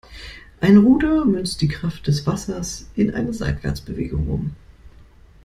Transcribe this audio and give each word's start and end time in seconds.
Ein 0.61 0.77
Ruder 0.79 1.25
münzt 1.25 1.61
die 1.61 1.67
Kraft 1.67 2.07
des 2.07 2.25
Wassers 2.25 2.89
in 2.95 3.13
eine 3.13 3.35
Seitwärtsbewegung 3.35 4.27
um. 4.31 4.55